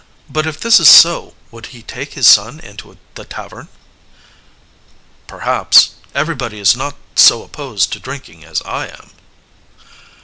[0.27, 3.67] But if this is so, would he take his son into the tavern?"
[5.27, 9.11] "Perhaps everybody is not so opposed to drinking as I am."